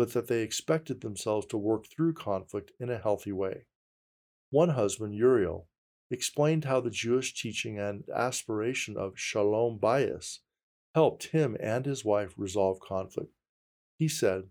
but 0.00 0.14
that 0.14 0.28
they 0.28 0.40
expected 0.40 1.02
themselves 1.02 1.44
to 1.44 1.58
work 1.58 1.84
through 1.86 2.14
conflict 2.14 2.72
in 2.80 2.88
a 2.88 2.96
healthy 2.96 3.32
way. 3.32 3.66
One 4.48 4.70
husband, 4.70 5.14
Uriel, 5.14 5.68
explained 6.10 6.64
how 6.64 6.80
the 6.80 6.88
Jewish 6.88 7.34
teaching 7.34 7.78
and 7.78 8.04
aspiration 8.08 8.96
of 8.96 9.18
shalom 9.18 9.78
bayis 9.78 10.38
helped 10.94 11.24
him 11.24 11.54
and 11.60 11.84
his 11.84 12.02
wife 12.02 12.32
resolve 12.38 12.80
conflict. 12.80 13.34
He 13.98 14.08
said, 14.08 14.44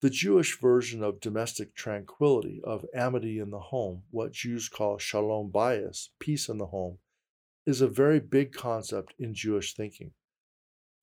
the 0.00 0.10
Jewish 0.10 0.60
version 0.60 1.02
of 1.02 1.18
domestic 1.18 1.74
tranquility, 1.74 2.60
of 2.62 2.86
amity 2.94 3.40
in 3.40 3.50
the 3.50 3.58
home, 3.58 4.04
what 4.12 4.30
Jews 4.30 4.68
call 4.68 4.96
shalom 4.96 5.50
bayis, 5.50 6.10
peace 6.20 6.48
in 6.48 6.58
the 6.58 6.66
home, 6.66 6.98
is 7.66 7.80
a 7.80 7.88
very 7.88 8.20
big 8.20 8.52
concept 8.52 9.12
in 9.18 9.34
Jewish 9.34 9.74
thinking. 9.74 10.12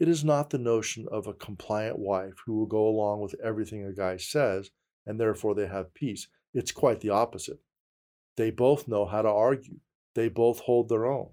It 0.02 0.10
is 0.10 0.24
not 0.24 0.50
the 0.50 0.58
notion 0.58 1.08
of 1.12 1.28
a 1.28 1.34
compliant 1.36 2.00
wife 2.00 2.34
who 2.44 2.56
will 2.56 2.66
go 2.66 2.88
along 2.88 3.22
with 3.22 3.36
everything 3.40 3.86
a 3.86 3.94
guy 3.94 4.18
says 4.18 4.72
and 5.06 5.20
therefore 5.20 5.54
they 5.54 5.68
have 5.68 5.94
peace. 5.94 6.28
It's 6.56 6.72
quite 6.72 7.02
the 7.02 7.12
opposite. 7.12 7.60
They 8.36 8.50
both 8.50 8.88
know 8.88 9.06
how 9.06 9.22
to 9.22 9.30
argue, 9.30 9.78
they 10.16 10.28
both 10.28 10.62
hold 10.62 10.90
their 10.90 11.06
own. 11.06 11.30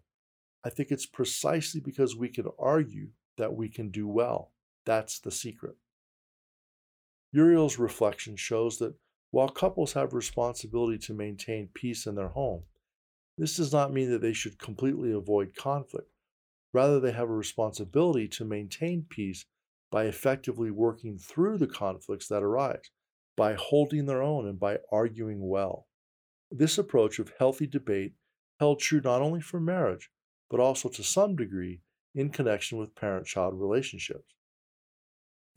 I 0.63 0.69
think 0.69 0.91
it's 0.91 1.07
precisely 1.07 1.81
because 1.81 2.15
we 2.15 2.29
can 2.29 2.45
argue 2.59 3.09
that 3.39 3.55
we 3.55 3.71
can 3.71 3.89
do 3.89 4.07
well. 4.07 4.53
That's 4.85 5.19
the 5.19 5.31
secret. 5.31 5.77
Uriel's 7.33 7.79
reflection 7.79 8.37
shows 8.37 8.77
that 8.81 8.97
while 9.31 9.49
couples 9.49 9.95
have 9.95 10.13
responsibility 10.13 10.99
to 11.07 11.15
maintain 11.15 11.71
peace 11.73 12.05
in 12.05 12.17
their 12.17 12.29
home, 12.29 12.65
this 13.39 13.57
does 13.57 13.73
not 13.73 13.95
mean 13.95 14.11
that 14.11 14.21
they 14.21 14.35
should 14.35 14.59
completely 14.59 15.11
avoid 15.11 15.55
conflict. 15.55 16.11
Rather, 16.79 17.01
they 17.01 17.11
have 17.11 17.29
a 17.29 17.35
responsibility 17.35 18.29
to 18.29 18.45
maintain 18.45 19.05
peace 19.11 19.45
by 19.91 20.05
effectively 20.05 20.71
working 20.71 21.19
through 21.19 21.59
the 21.59 21.67
conflicts 21.67 22.29
that 22.29 22.45
arise, 22.45 22.93
by 23.37 23.55
holding 23.55 24.07
their 24.07 24.23
own, 24.23 24.47
and 24.47 24.61
by 24.61 24.79
arguing 24.93 25.49
well. 25.49 25.89
This 26.53 26.79
approach 26.79 27.19
of 27.19 27.33
healthy 27.37 27.67
debate 27.67 28.13
held 28.61 28.79
true 28.79 29.01
not 29.03 29.23
only 29.23 29.41
for 29.41 29.59
marriage, 29.59 30.09
but 30.49 30.61
also 30.61 30.89
to 30.91 31.03
some 31.03 31.35
degree 31.35 31.81
in 32.15 32.31
connection 32.31 32.79
with 32.79 32.95
parent 32.95 33.27
child 33.27 33.55
relationships. 33.61 34.37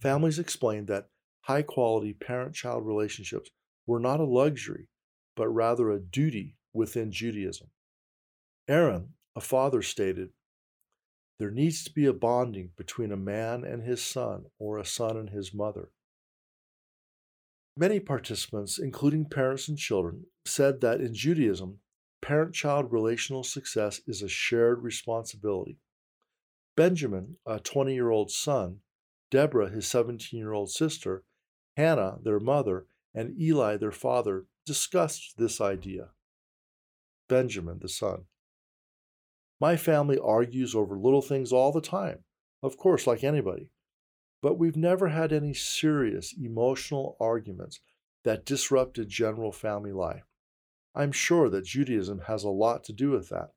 Families 0.01 0.39
explained 0.39 0.87
that 0.87 1.09
high 1.41 1.61
quality 1.61 2.13
parent 2.13 2.55
child 2.55 2.83
relationships 2.83 3.51
were 3.85 3.99
not 3.99 4.19
a 4.19 4.23
luxury, 4.25 4.87
but 5.35 5.49
rather 5.49 5.91
a 5.91 5.99
duty 5.99 6.55
within 6.73 7.11
Judaism. 7.11 7.67
Aaron, 8.67 9.09
a 9.35 9.39
father, 9.39 9.83
stated, 9.83 10.29
There 11.41 11.49
needs 11.49 11.83
to 11.85 11.91
be 11.91 12.05
a 12.05 12.13
bonding 12.13 12.69
between 12.77 13.11
a 13.11 13.17
man 13.17 13.63
and 13.63 13.81
his 13.81 13.99
son 13.99 14.45
or 14.59 14.77
a 14.77 14.85
son 14.85 15.17
and 15.17 15.31
his 15.31 15.55
mother. 15.55 15.89
Many 17.75 17.99
participants, 17.99 18.77
including 18.77 19.25
parents 19.25 19.67
and 19.67 19.75
children, 19.75 20.27
said 20.45 20.81
that 20.81 21.01
in 21.01 21.15
Judaism, 21.15 21.79
parent 22.21 22.53
child 22.53 22.91
relational 22.91 23.43
success 23.43 24.01
is 24.05 24.21
a 24.21 24.27
shared 24.27 24.83
responsibility. 24.83 25.79
Benjamin, 26.77 27.37
a 27.43 27.59
20 27.59 27.91
year 27.91 28.11
old 28.11 28.29
son, 28.29 28.81
Deborah, 29.31 29.71
his 29.71 29.87
17 29.87 30.39
year 30.39 30.53
old 30.53 30.69
sister, 30.69 31.23
Hannah, 31.75 32.19
their 32.21 32.39
mother, 32.39 32.85
and 33.15 33.35
Eli, 33.41 33.77
their 33.77 33.91
father, 33.91 34.45
discussed 34.63 35.39
this 35.39 35.59
idea. 35.59 36.09
Benjamin, 37.27 37.79
the 37.81 37.89
son. 37.89 38.25
My 39.61 39.77
family 39.77 40.17
argues 40.17 40.73
over 40.73 40.97
little 40.97 41.21
things 41.21 41.53
all 41.53 41.71
the 41.71 41.81
time, 41.81 42.23
of 42.63 42.77
course, 42.77 43.05
like 43.05 43.23
anybody, 43.23 43.69
but 44.41 44.57
we've 44.57 44.75
never 44.75 45.09
had 45.09 45.31
any 45.31 45.53
serious 45.53 46.33
emotional 46.35 47.15
arguments 47.19 47.79
that 48.23 48.43
disrupted 48.43 49.09
general 49.09 49.51
family 49.51 49.91
life. 49.91 50.23
I'm 50.95 51.11
sure 51.11 51.47
that 51.51 51.65
Judaism 51.65 52.21
has 52.21 52.43
a 52.43 52.49
lot 52.49 52.83
to 52.85 52.91
do 52.91 53.11
with 53.11 53.29
that 53.29 53.51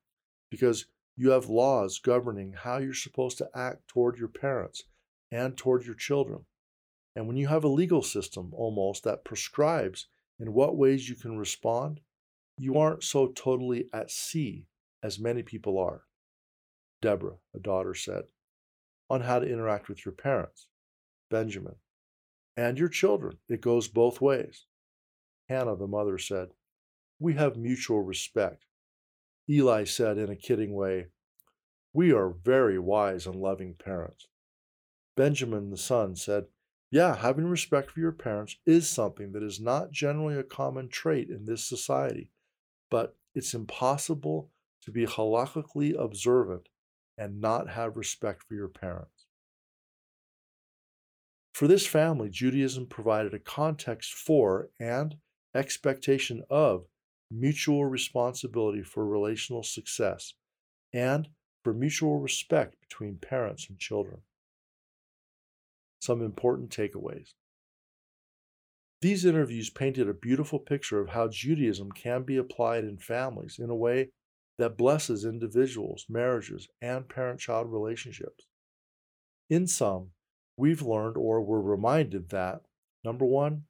because 0.51 0.85
you 1.17 1.31
have 1.31 1.49
laws 1.49 1.97
governing 1.97 2.53
how 2.53 2.77
you're 2.77 2.93
supposed 2.93 3.39
to 3.39 3.49
act 3.55 3.87
toward 3.87 4.19
your 4.19 4.27
parents 4.27 4.83
and 5.31 5.57
toward 5.57 5.85
your 5.87 5.95
children. 5.95 6.45
And 7.15 7.25
when 7.25 7.35
you 7.35 7.47
have 7.47 7.63
a 7.63 7.67
legal 7.67 8.03
system 8.03 8.51
almost 8.53 9.03
that 9.05 9.25
prescribes 9.25 10.07
in 10.39 10.53
what 10.53 10.77
ways 10.77 11.09
you 11.09 11.15
can 11.15 11.39
respond, 11.39 11.99
you 12.59 12.77
aren't 12.77 13.03
so 13.03 13.29
totally 13.29 13.89
at 13.91 14.11
sea 14.11 14.67
as 15.05 15.19
many 15.19 15.43
people 15.43 15.77
are. 15.77 16.01
Deborah, 16.99 17.37
a 17.53 17.59
daughter, 17.59 17.93
said, 17.93 18.23
on 19.07 19.21
how 19.21 19.37
to 19.37 19.47
interact 19.47 19.87
with 19.87 20.03
your 20.03 20.13
parents. 20.13 20.67
Benjamin, 21.29 21.75
and 22.57 22.79
your 22.79 22.89
children. 22.89 23.37
It 23.47 23.61
goes 23.61 23.87
both 23.87 24.19
ways. 24.19 24.65
Hannah, 25.47 25.75
the 25.75 25.87
mother, 25.87 26.17
said, 26.17 26.49
We 27.19 27.35
have 27.35 27.55
mutual 27.55 28.01
respect. 28.01 28.65
Eli 29.47 29.83
said 29.83 30.17
in 30.17 30.29
a 30.29 30.35
kidding 30.35 30.73
way, 30.73 31.07
We 31.93 32.11
are 32.11 32.29
very 32.29 32.79
wise 32.79 33.27
and 33.27 33.35
loving 33.35 33.75
parents. 33.75 34.27
Benjamin, 35.15 35.69
the 35.69 35.77
son, 35.77 36.15
said, 36.15 36.45
Yeah, 36.89 37.15
having 37.15 37.45
respect 37.45 37.91
for 37.91 37.99
your 37.99 38.11
parents 38.11 38.55
is 38.65 38.89
something 38.89 39.33
that 39.33 39.43
is 39.43 39.59
not 39.59 39.91
generally 39.91 40.37
a 40.37 40.43
common 40.43 40.89
trait 40.89 41.29
in 41.29 41.45
this 41.45 41.63
society, 41.63 42.31
but 42.89 43.15
it's 43.35 43.53
impossible 43.53 44.49
to 44.85 44.91
be 44.91 45.05
halakhically 45.05 45.93
observant 45.97 46.69
and 47.17 47.41
not 47.41 47.69
have 47.69 47.97
respect 47.97 48.43
for 48.43 48.55
your 48.55 48.67
parents. 48.67 49.25
For 51.53 51.67
this 51.67 51.87
family, 51.87 52.29
Judaism 52.29 52.87
provided 52.87 53.33
a 53.33 53.39
context 53.39 54.13
for 54.13 54.69
and 54.79 55.15
expectation 55.55 56.43
of 56.49 56.85
mutual 57.31 57.85
responsibility 57.85 58.83
for 58.83 59.05
relational 59.05 59.63
success 59.63 60.33
and 60.93 61.29
for 61.63 61.73
mutual 61.73 62.19
respect 62.19 62.75
between 62.81 63.17
parents 63.17 63.69
and 63.69 63.79
children. 63.79 64.21
Some 66.01 66.21
important 66.21 66.69
takeaways. 66.69 67.33
These 69.01 69.25
interviews 69.25 69.69
painted 69.69 70.09
a 70.09 70.13
beautiful 70.13 70.59
picture 70.59 70.99
of 70.99 71.09
how 71.09 71.29
Judaism 71.29 71.91
can 71.91 72.23
be 72.23 72.37
applied 72.37 72.83
in 72.83 72.97
families 72.97 73.59
in 73.59 73.69
a 73.69 73.75
way 73.75 74.09
that 74.57 74.77
blesses 74.77 75.25
individuals, 75.25 76.05
marriages, 76.09 76.67
and 76.81 77.09
parent 77.09 77.39
child 77.39 77.71
relationships. 77.71 78.47
In 79.49 79.67
sum, 79.67 80.11
we've 80.57 80.81
learned 80.81 81.17
or 81.17 81.41
were 81.41 81.61
reminded 81.61 82.29
that 82.29 82.61
number 83.03 83.25
one, 83.25 83.63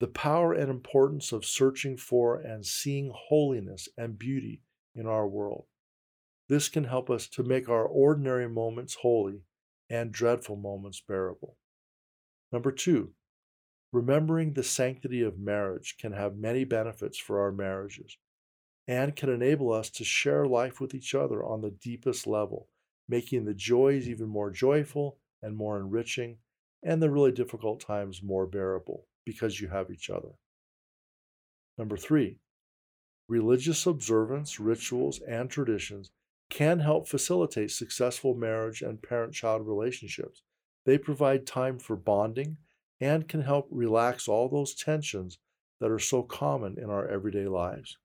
the 0.00 0.08
power 0.08 0.54
and 0.54 0.70
importance 0.70 1.30
of 1.30 1.44
searching 1.44 1.96
for 1.96 2.36
and 2.36 2.64
seeing 2.64 3.12
holiness 3.14 3.88
and 3.98 4.18
beauty 4.18 4.62
in 4.94 5.06
our 5.06 5.28
world. 5.28 5.66
This 6.48 6.68
can 6.68 6.84
help 6.84 7.10
us 7.10 7.28
to 7.28 7.44
make 7.44 7.68
our 7.68 7.84
ordinary 7.84 8.48
moments 8.48 8.96
holy 9.02 9.42
and 9.88 10.10
dreadful 10.10 10.56
moments 10.56 11.02
bearable. 11.06 11.56
Number 12.50 12.72
two, 12.72 13.12
remembering 13.92 14.54
the 14.54 14.64
sanctity 14.64 15.22
of 15.22 15.38
marriage 15.38 15.96
can 16.00 16.12
have 16.12 16.36
many 16.36 16.64
benefits 16.64 17.18
for 17.18 17.40
our 17.40 17.52
marriages 17.52 18.16
and 18.90 19.14
can 19.14 19.28
enable 19.28 19.72
us 19.72 19.88
to 19.88 20.02
share 20.02 20.46
life 20.46 20.80
with 20.80 20.96
each 20.96 21.14
other 21.14 21.44
on 21.44 21.60
the 21.60 21.70
deepest 21.70 22.26
level, 22.26 22.66
making 23.08 23.44
the 23.44 23.54
joys 23.54 24.08
even 24.08 24.28
more 24.28 24.50
joyful 24.50 25.16
and 25.40 25.56
more 25.56 25.78
enriching, 25.78 26.36
and 26.82 27.00
the 27.00 27.08
really 27.08 27.30
difficult 27.30 27.78
times 27.78 28.20
more 28.20 28.48
bearable 28.48 29.06
because 29.24 29.60
you 29.60 29.68
have 29.68 29.92
each 29.92 30.10
other. 30.10 30.30
Number 31.78 31.96
three, 31.96 32.40
religious 33.28 33.86
observance, 33.86 34.58
rituals, 34.58 35.20
and 35.20 35.48
traditions 35.48 36.10
can 36.48 36.80
help 36.80 37.06
facilitate 37.06 37.70
successful 37.70 38.34
marriage 38.34 38.82
and 38.82 39.00
parent 39.00 39.32
child 39.32 39.68
relationships. 39.68 40.42
They 40.84 40.98
provide 40.98 41.46
time 41.46 41.78
for 41.78 41.94
bonding 41.94 42.56
and 43.00 43.28
can 43.28 43.42
help 43.42 43.68
relax 43.70 44.26
all 44.26 44.48
those 44.48 44.74
tensions 44.74 45.38
that 45.78 45.92
are 45.92 46.00
so 46.00 46.24
common 46.24 46.76
in 46.76 46.90
our 46.90 47.06
everyday 47.06 47.46
lives. 47.46 47.96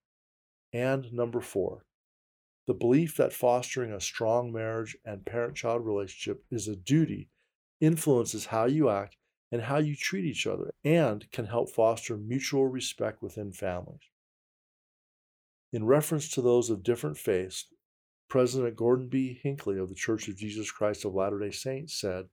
And 0.72 1.12
number 1.12 1.40
four, 1.40 1.84
the 2.66 2.74
belief 2.74 3.16
that 3.16 3.32
fostering 3.32 3.92
a 3.92 4.00
strong 4.00 4.52
marriage 4.52 4.96
and 5.04 5.24
parent 5.24 5.56
child 5.56 5.86
relationship 5.86 6.44
is 6.50 6.66
a 6.66 6.76
duty 6.76 7.30
influences 7.80 8.46
how 8.46 8.64
you 8.64 8.88
act 8.88 9.16
and 9.52 9.62
how 9.62 9.78
you 9.78 9.94
treat 9.94 10.24
each 10.24 10.46
other 10.46 10.74
and 10.84 11.30
can 11.30 11.46
help 11.46 11.70
foster 11.70 12.16
mutual 12.16 12.66
respect 12.66 13.22
within 13.22 13.52
families. 13.52 14.10
In 15.72 15.84
reference 15.84 16.28
to 16.30 16.42
those 16.42 16.70
of 16.70 16.82
different 16.82 17.16
faiths, 17.18 17.66
President 18.28 18.76
Gordon 18.76 19.08
B. 19.08 19.38
Hinckley 19.40 19.78
of 19.78 19.88
the 19.88 19.94
Church 19.94 20.26
of 20.26 20.36
Jesus 20.36 20.70
Christ 20.70 21.04
of 21.04 21.14
Latter 21.14 21.38
day 21.38 21.52
Saints 21.52 22.00
said, 22.00 22.26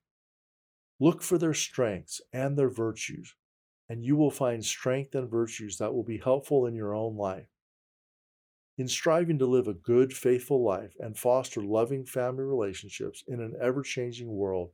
Look 0.99 1.21
for 1.21 1.37
their 1.37 1.53
strengths 1.53 2.21
and 2.31 2.57
their 2.57 2.69
virtues, 2.69 3.35
and 3.89 4.03
you 4.03 4.15
will 4.15 4.31
find 4.31 4.65
strength 4.65 5.13
and 5.13 5.29
virtues 5.29 5.77
that 5.77 5.93
will 5.93 6.03
be 6.03 6.17
helpful 6.17 6.65
in 6.65 6.73
your 6.73 6.95
own 6.95 7.15
life. 7.15 7.47
In 8.75 8.87
striving 8.87 9.37
to 9.37 9.45
live 9.45 9.67
a 9.67 9.73
good, 9.73 10.13
faithful 10.13 10.63
life 10.63 10.95
and 10.99 11.15
foster 11.15 11.61
loving 11.61 12.05
family 12.05 12.43
relationships 12.43 13.23
in 13.27 13.39
an 13.39 13.53
ever 13.61 13.83
changing 13.83 14.35
world, 14.35 14.71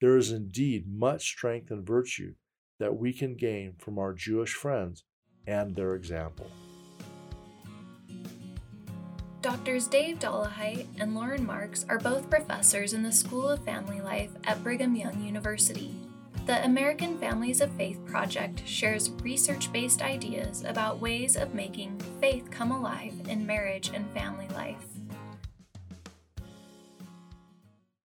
there 0.00 0.16
is 0.16 0.30
indeed 0.30 0.84
much 0.86 1.26
strength 1.26 1.72
and 1.72 1.84
virtue 1.84 2.34
that 2.78 2.96
we 2.96 3.12
can 3.12 3.34
gain 3.34 3.74
from 3.78 3.98
our 3.98 4.12
Jewish 4.12 4.54
friends 4.54 5.02
and 5.48 5.74
their 5.74 5.96
example. 5.96 6.46
Doctors 9.42 9.88
Dave 9.88 10.20
Dollahite 10.20 10.86
and 11.00 11.16
Loren 11.16 11.44
Marks 11.44 11.84
are 11.88 11.98
both 11.98 12.30
professors 12.30 12.92
in 12.92 13.02
the 13.02 13.12
School 13.12 13.48
of 13.48 13.64
Family 13.64 14.00
Life 14.00 14.30
at 14.44 14.62
Brigham 14.62 14.94
Young 14.94 15.20
University. 15.22 15.92
The 16.46 16.62
American 16.62 17.16
Families 17.16 17.62
of 17.62 17.72
Faith 17.72 18.04
Project 18.04 18.68
shares 18.68 19.08
research 19.22 19.72
based 19.72 20.02
ideas 20.02 20.62
about 20.66 21.00
ways 21.00 21.36
of 21.36 21.54
making 21.54 21.98
faith 22.20 22.50
come 22.50 22.70
alive 22.70 23.14
in 23.30 23.46
marriage 23.46 23.90
and 23.94 24.06
family 24.10 24.48
life. 24.48 24.93